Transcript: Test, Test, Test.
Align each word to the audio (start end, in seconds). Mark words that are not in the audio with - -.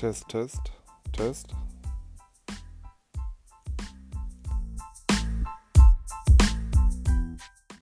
Test, 0.00 0.30
Test, 0.30 0.70
Test. 1.12 1.52